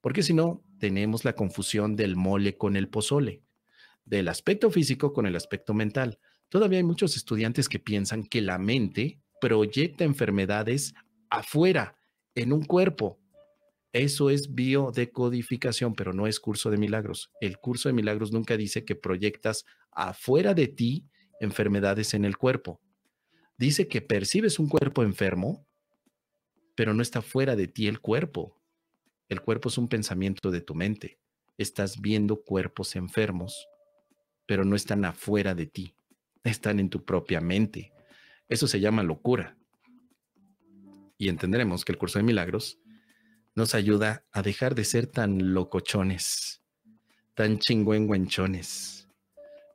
Porque 0.00 0.22
si 0.22 0.34
no, 0.34 0.62
tenemos 0.78 1.24
la 1.24 1.34
confusión 1.34 1.96
del 1.96 2.16
mole 2.16 2.56
con 2.56 2.76
el 2.76 2.88
pozole, 2.88 3.42
del 4.04 4.28
aspecto 4.28 4.70
físico 4.70 5.12
con 5.12 5.26
el 5.26 5.36
aspecto 5.36 5.72
mental. 5.72 6.18
Todavía 6.48 6.78
hay 6.78 6.84
muchos 6.84 7.16
estudiantes 7.16 7.68
que 7.68 7.78
piensan 7.78 8.24
que 8.24 8.42
la 8.42 8.58
mente 8.58 9.20
proyecta 9.44 10.04
enfermedades 10.04 10.94
afuera, 11.28 11.98
en 12.34 12.50
un 12.50 12.64
cuerpo. 12.64 13.20
Eso 13.92 14.30
es 14.30 14.54
biodecodificación, 14.54 15.94
pero 15.94 16.14
no 16.14 16.26
es 16.26 16.40
curso 16.40 16.70
de 16.70 16.78
milagros. 16.78 17.30
El 17.42 17.58
curso 17.58 17.90
de 17.90 17.92
milagros 17.92 18.32
nunca 18.32 18.56
dice 18.56 18.86
que 18.86 18.96
proyectas 18.96 19.66
afuera 19.92 20.54
de 20.54 20.68
ti 20.68 21.10
enfermedades 21.40 22.14
en 22.14 22.24
el 22.24 22.38
cuerpo. 22.38 22.80
Dice 23.58 23.86
que 23.86 24.00
percibes 24.00 24.58
un 24.58 24.66
cuerpo 24.66 25.02
enfermo, 25.02 25.66
pero 26.74 26.94
no 26.94 27.02
está 27.02 27.20
fuera 27.20 27.54
de 27.54 27.68
ti 27.68 27.86
el 27.86 28.00
cuerpo. 28.00 28.58
El 29.28 29.42
cuerpo 29.42 29.68
es 29.68 29.76
un 29.76 29.88
pensamiento 29.88 30.52
de 30.52 30.62
tu 30.62 30.74
mente. 30.74 31.18
Estás 31.58 32.00
viendo 32.00 32.42
cuerpos 32.42 32.96
enfermos, 32.96 33.68
pero 34.46 34.64
no 34.64 34.74
están 34.74 35.04
afuera 35.04 35.54
de 35.54 35.66
ti. 35.66 35.94
Están 36.44 36.80
en 36.80 36.88
tu 36.88 37.04
propia 37.04 37.42
mente. 37.42 37.93
Eso 38.48 38.66
se 38.66 38.80
llama 38.80 39.02
locura. 39.02 39.56
Y 41.16 41.28
entenderemos 41.28 41.84
que 41.84 41.92
el 41.92 41.98
curso 41.98 42.18
de 42.18 42.24
milagros 42.24 42.78
nos 43.54 43.74
ayuda 43.74 44.24
a 44.32 44.42
dejar 44.42 44.74
de 44.74 44.84
ser 44.84 45.06
tan 45.06 45.54
locochones, 45.54 46.62
tan 47.34 47.58
chingüengüenchones, 47.58 49.08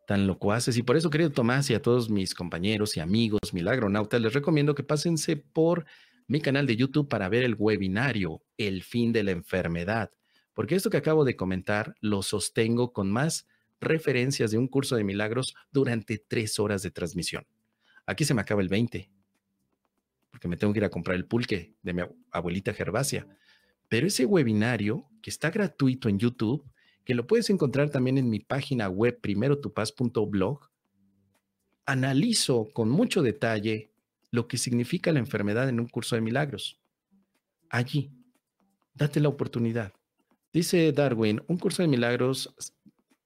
tan 0.06 0.28
locuaces. 0.28 0.78
Y 0.78 0.84
por 0.84 0.98
eso, 0.98 1.10
querido 1.10 1.32
Tomás 1.32 1.70
y 1.70 1.74
a 1.74 1.82
todos 1.82 2.10
mis 2.10 2.34
compañeros 2.34 2.98
y 2.98 3.00
amigos 3.00 3.54
milagronautas, 3.54 4.22
les 4.22 4.34
recomiendo 4.34 4.76
que 4.76 4.84
pásense 4.84 5.38
por 5.38 5.86
mi 6.28 6.42
canal 6.42 6.68
de 6.68 6.76
YouTube 6.76 7.10
para 7.10 7.30
ver 7.30 7.44
el 7.44 7.56
webinario 7.58 8.44
El 8.58 8.84
fin 8.84 9.12
de 9.14 9.24
la 9.24 9.32
enfermedad. 9.32 10.12
Porque 10.54 10.76
esto 10.76 10.90
que 10.90 10.98
acabo 10.98 11.24
de 11.26 11.36
comentar 11.36 11.96
lo 12.02 12.22
sostengo 12.22 12.92
con 12.92 13.10
más 13.10 13.48
referencias 13.80 14.52
de 14.52 14.58
un 14.58 14.68
curso 14.68 14.96
de 14.96 15.04
milagros 15.04 15.56
durante 15.72 16.18
tres 16.18 16.60
horas 16.60 16.84
de 16.84 16.92
transmisión. 16.92 17.46
Aquí 18.10 18.26
se 18.26 18.34
me 18.34 18.42
acaba 18.42 18.64
el 18.64 18.70
20, 18.70 19.08
porque 20.32 20.48
me 20.48 20.58
tengo 20.58 20.74
que 20.74 20.80
ir 20.80 20.84
a 20.84 20.90
comprar 20.90 21.16
el 21.16 21.28
pulque 21.28 21.76
de 21.84 21.94
mi 21.94 22.02
abuelita 22.32 22.74
Gervasia. 22.74 23.28
Pero 23.88 24.08
ese 24.08 24.26
webinario, 24.26 25.08
que 25.22 25.30
está 25.30 25.52
gratuito 25.52 26.10
en 26.10 26.18
YouTube, 26.18 26.68
que 27.06 27.14
lo 27.14 27.28
puedes 27.28 27.52
encontrar 27.52 27.92
también 27.92 28.18
en 28.18 28.28
mi 28.28 28.40
página 28.40 28.90
web 28.90 29.22
primerotupaz.blog, 29.22 30.72
analizo 31.86 32.70
con 32.74 32.90
mucho 32.90 33.22
detalle 33.22 33.92
lo 34.32 34.48
que 34.48 34.58
significa 34.58 35.12
la 35.12 35.20
enfermedad 35.20 35.70
en 35.70 35.80
un 35.80 35.88
curso 35.88 36.16
de 36.16 36.22
milagros. 36.22 36.82
Allí, 37.70 38.12
date 38.96 39.20
la 39.20 39.30
oportunidad. 39.30 39.94
Dice 40.52 40.92
Darwin, 40.94 41.44
un 41.46 41.60
curso 41.60 41.84
de 41.84 41.88
milagros 41.88 42.56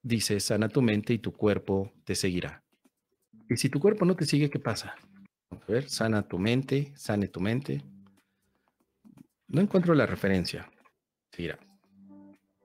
dice, 0.02 0.42
sana 0.42 0.68
tu 0.68 0.82
mente 0.82 1.14
y 1.14 1.20
tu 1.20 1.32
cuerpo 1.32 1.94
te 2.04 2.16
seguirá. 2.16 2.63
Y 3.50 3.58
si 3.58 3.70
tu 3.70 3.80
cuerpo 3.80 4.06
no 4.06 4.16
te 4.16 4.26
sigue, 4.26 4.50
¿qué 4.50 4.60
pasa? 4.60 4.96
A 5.52 5.72
ver, 5.72 5.90
sana 5.90 6.28
tu 6.28 6.40
mente, 6.40 6.94
sane 6.96 7.28
tu 7.28 7.40
mente. 7.40 7.84
No 9.48 9.62
encuentro 9.62 9.94
la 9.94 10.06
referencia. 10.06 10.70
Seguirá. 11.32 11.60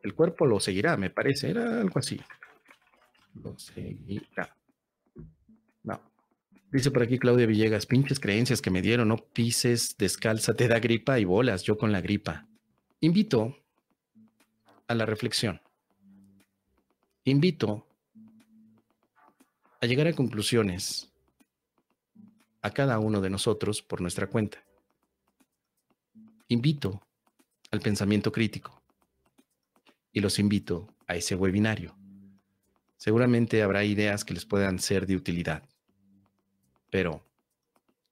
El 0.03 0.15
cuerpo 0.15 0.47
lo 0.47 0.61
seguirá, 0.61 0.97
me 0.97 1.11
parece. 1.11 1.51
Era 1.51 1.81
algo 1.81 1.99
así. 1.99 2.21
Lo 3.43 3.59
seguirá. 3.59 4.57
No. 5.83 6.01
Dice 6.71 6.91
por 6.91 7.03
aquí 7.03 7.19
Claudia 7.19 7.47
Villegas, 7.47 7.87
pinches 7.87 8.21
creencias 8.21 8.63
que 8.63 8.71
me 8.71 8.83
dieron, 8.83 9.09
no 9.09 9.17
pises 9.17 9.97
descalza, 9.97 10.55
te 10.55 10.69
da 10.69 10.79
gripa 10.79 11.19
y 11.19 11.25
bolas, 11.25 11.63
yo 11.63 11.77
con 11.77 11.93
la 11.93 12.01
gripa. 12.01 12.47
Invito 13.01 13.57
a 14.87 14.95
la 14.95 15.07
reflexión. 15.07 15.61
Invito 17.25 17.88
a 19.81 19.87
llegar 19.87 20.09
a 20.09 20.13
conclusiones 20.13 21.13
a 22.63 22.71
cada 22.71 22.99
uno 22.99 23.21
de 23.21 23.31
nosotros 23.31 23.81
por 23.81 24.01
nuestra 24.01 24.27
cuenta. 24.27 24.59
Invito 26.49 27.01
al 27.71 27.81
pensamiento 27.81 28.33
crítico 28.33 28.83
y 30.13 30.21
los 30.21 30.39
invito 30.39 30.89
a 31.07 31.15
ese 31.15 31.37
webinario. 31.37 31.97
Seguramente 32.97 33.63
habrá 33.63 33.85
ideas 33.85 34.25
que 34.25 34.35
les 34.35 34.45
puedan 34.45 34.81
ser 34.81 35.07
de 35.07 35.15
utilidad, 35.15 35.63
pero 36.91 37.23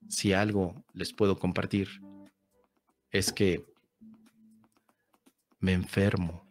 si 0.09 0.33
algo 0.33 0.85
les 0.93 1.13
puedo 1.13 1.37
compartir 1.37 1.89
es 3.11 3.33
que 3.33 3.65
me 5.59 5.73
enfermo 5.73 6.47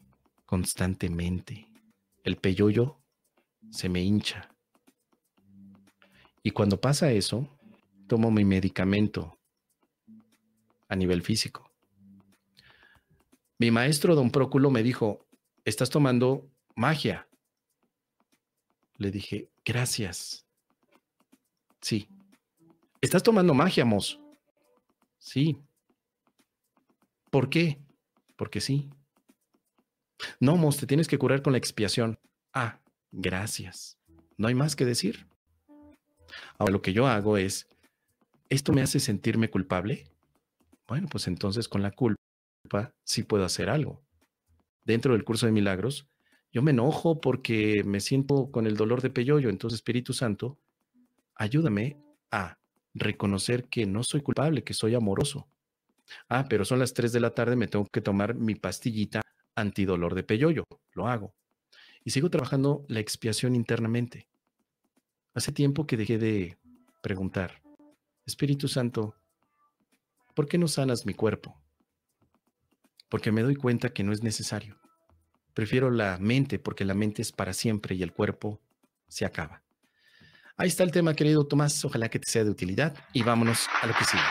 constantemente. 0.45 1.69
El 2.23 2.35
peyoyo 2.35 2.97
se 3.69 3.87
me 3.87 4.01
hincha 4.01 4.54
y 6.45 6.51
cuando 6.51 6.79
pasa 6.79 7.11
eso, 7.11 7.49
tomo 8.07 8.29
mi 8.29 8.45
medicamento 8.45 9.35
a 10.87 10.95
nivel 10.95 11.23
físico. 11.23 11.71
Mi 13.57 13.71
maestro, 13.71 14.13
don 14.13 14.29
Próculo, 14.29 14.69
me 14.69 14.83
dijo, 14.83 15.25
estás 15.63 15.89
tomando 15.89 16.47
magia. 16.75 17.27
Le 18.97 19.09
dije, 19.09 19.49
gracias. 19.65 20.45
Sí. 21.81 22.07
¿Estás 23.01 23.23
tomando 23.23 23.55
magia, 23.55 23.83
Mos? 23.83 24.19
Sí. 25.17 25.57
¿Por 27.31 27.49
qué? 27.49 27.79
Porque 28.35 28.61
sí. 28.61 28.91
No, 30.39 30.57
Mos, 30.57 30.77
te 30.77 30.85
tienes 30.85 31.07
que 31.07 31.17
curar 31.17 31.41
con 31.41 31.53
la 31.53 31.57
expiación. 31.57 32.19
Ah, 32.53 32.79
gracias. 33.11 33.97
No 34.37 34.47
hay 34.47 34.53
más 34.53 34.75
que 34.75 34.85
decir. 34.85 35.25
Ahora 36.57 36.73
lo 36.73 36.81
que 36.81 36.93
yo 36.93 37.07
hago 37.07 37.37
es, 37.37 37.67
¿esto 38.49 38.73
me 38.73 38.81
hace 38.81 38.99
sentirme 38.99 39.49
culpable? 39.49 40.05
Bueno, 40.87 41.07
pues 41.09 41.27
entonces 41.27 41.67
con 41.67 41.81
la 41.81 41.91
culpa 41.91 42.17
sí 43.03 43.23
puedo 43.23 43.45
hacer 43.45 43.69
algo. 43.69 44.03
Dentro 44.83 45.13
del 45.13 45.23
curso 45.23 45.45
de 45.45 45.51
milagros, 45.51 46.07
yo 46.51 46.61
me 46.61 46.71
enojo 46.71 47.19
porque 47.19 47.83
me 47.83 47.99
siento 47.99 48.49
con 48.51 48.65
el 48.67 48.77
dolor 48.77 49.01
de 49.01 49.09
peyoyo. 49.09 49.49
Entonces, 49.49 49.77
Espíritu 49.77 50.13
Santo, 50.13 50.57
ayúdame 51.35 51.97
a 52.31 52.57
reconocer 52.93 53.65
que 53.65 53.85
no 53.85 54.03
soy 54.03 54.21
culpable, 54.21 54.63
que 54.63 54.73
soy 54.73 54.95
amoroso. 54.95 55.47
Ah, 56.29 56.45
pero 56.49 56.63
son 56.63 56.79
las 56.79 56.93
3 56.93 57.11
de 57.11 57.19
la 57.19 57.31
tarde, 57.31 57.55
me 57.55 57.67
tengo 57.67 57.85
que 57.91 58.01
tomar 58.01 58.35
mi 58.35 58.55
pastillita 58.55 59.21
antidolor 59.55 60.15
de 60.15 60.23
peyoyo. 60.23 60.63
Lo 60.93 61.07
hago. 61.07 61.33
Y 62.03 62.11
sigo 62.11 62.29
trabajando 62.29 62.85
la 62.87 62.99
expiación 62.99 63.55
internamente. 63.55 64.27
Hace 65.35 65.51
tiempo 65.51 65.85
que 65.85 65.97
dejé 65.97 66.17
de 66.17 66.57
preguntar, 67.01 67.61
Espíritu 68.25 68.69
Santo, 68.69 69.15
¿por 70.33 70.47
qué 70.47 70.57
no 70.57 70.69
sanas 70.69 71.05
mi 71.05 71.13
cuerpo? 71.13 71.61
Porque 73.09 73.33
me 73.33 73.43
doy 73.43 73.57
cuenta 73.57 73.89
que 73.89 74.05
no 74.05 74.13
es 74.13 74.23
necesario. 74.23 74.79
Prefiero 75.53 75.91
la 75.91 76.17
mente 76.19 76.57
porque 76.57 76.85
la 76.85 76.93
mente 76.93 77.21
es 77.21 77.33
para 77.33 77.51
siempre 77.51 77.95
y 77.95 78.03
el 78.03 78.13
cuerpo 78.13 78.61
se 79.09 79.25
acaba. 79.25 79.61
Ahí 80.55 80.69
está 80.69 80.83
el 80.83 80.91
tema, 80.91 81.13
querido 81.15 81.45
Tomás. 81.45 81.83
Ojalá 81.83 82.07
que 82.07 82.19
te 82.19 82.31
sea 82.31 82.45
de 82.45 82.49
utilidad 82.49 82.95
y 83.11 83.23
vámonos 83.23 83.67
a 83.81 83.87
lo 83.87 83.93
que 83.93 84.05
sigue. 84.05 84.23